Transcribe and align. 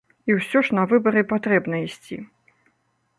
І 0.29 0.35
ўсё 0.37 0.61
ж 0.69 0.77
на 0.77 0.85
выбары 0.93 1.23
патрэбна 1.33 1.83
ісці. 1.87 2.17